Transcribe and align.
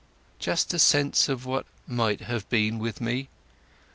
"Just 0.39 0.73
a 0.73 0.79
sense 0.79 1.29
of 1.29 1.45
what 1.45 1.67
might 1.85 2.21
have 2.21 2.49
been 2.49 2.79
with 2.79 3.01
me! 3.01 3.29